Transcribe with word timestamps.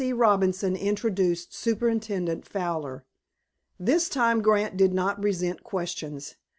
Robinson 0.15 0.75
introduced 0.75 1.53
Superintendent 1.53 2.43
Fowler. 2.47 3.05
This 3.79 4.09
time 4.09 4.41
Grant 4.41 4.75
did 4.75 4.95
not 4.95 5.21
resent 5.21 5.61
questions. 5.63 6.37